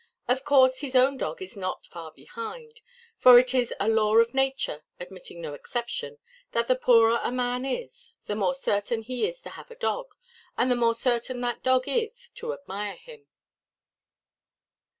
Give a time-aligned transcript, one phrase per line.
[0.27, 2.81] Of course, his own dog is not far behind;
[3.19, 6.17] for it is a law of nature, admitting no exception,
[6.53, 10.15] that the poorer a man is, the more certain he is to have a dog,
[10.57, 13.27] and the more certain that dog is to admire him.